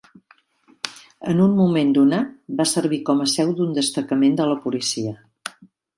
En 1.33 1.43
un 1.43 1.53
moment 1.59 1.91
donat, 1.99 2.33
va 2.63 2.67
servir 2.71 3.01
com 3.11 3.21
a 3.27 3.31
seu 3.37 3.53
d'un 3.61 3.77
destacament 3.79 4.35
de 4.41 4.49
la 4.53 4.57
policia. 4.65 5.17